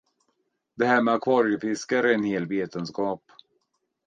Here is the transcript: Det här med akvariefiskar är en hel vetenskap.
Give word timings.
Det 0.75 0.85
här 0.85 1.01
med 1.01 1.13
akvariefiskar 1.13 2.03
är 2.03 2.13
en 2.13 2.23
hel 2.23 2.45
vetenskap. 2.47 3.21